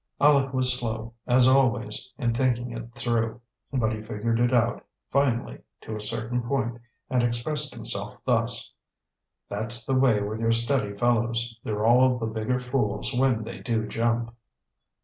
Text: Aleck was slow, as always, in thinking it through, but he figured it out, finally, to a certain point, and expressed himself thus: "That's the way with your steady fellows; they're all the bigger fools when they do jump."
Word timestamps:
Aleck 0.19 0.51
was 0.51 0.73
slow, 0.73 1.13
as 1.27 1.47
always, 1.47 2.11
in 2.17 2.33
thinking 2.33 2.71
it 2.71 2.91
through, 2.95 3.39
but 3.71 3.93
he 3.93 4.01
figured 4.01 4.39
it 4.39 4.51
out, 4.51 4.83
finally, 5.11 5.61
to 5.81 5.95
a 5.95 6.01
certain 6.01 6.41
point, 6.41 6.81
and 7.11 7.21
expressed 7.21 7.71
himself 7.71 8.17
thus: 8.25 8.73
"That's 9.47 9.85
the 9.85 9.99
way 9.99 10.19
with 10.23 10.39
your 10.39 10.53
steady 10.53 10.97
fellows; 10.97 11.55
they're 11.63 11.85
all 11.85 12.17
the 12.17 12.25
bigger 12.25 12.57
fools 12.59 13.13
when 13.13 13.43
they 13.43 13.59
do 13.59 13.85
jump." 13.85 14.33